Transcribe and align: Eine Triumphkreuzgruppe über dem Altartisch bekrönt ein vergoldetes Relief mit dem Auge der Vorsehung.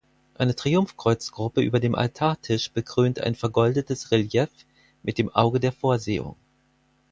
Eine 0.33 0.55
Triumphkreuzgruppe 0.55 1.61
über 1.61 1.79
dem 1.79 1.93
Altartisch 1.93 2.71
bekrönt 2.71 3.19
ein 3.21 3.35
vergoldetes 3.35 4.09
Relief 4.09 4.49
mit 5.03 5.19
dem 5.19 5.29
Auge 5.29 5.59
der 5.59 5.71
Vorsehung. 5.73 6.35